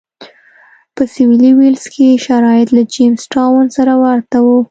په 0.95 1.03
سوېلي 1.13 1.51
ویلز 1.57 1.83
کې 1.93 2.21
شرایط 2.25 2.69
له 2.77 2.83
جېمز 2.93 3.21
ټاون 3.33 3.65
سره 3.77 3.93
ورته 4.03 4.37
و. 4.43 4.47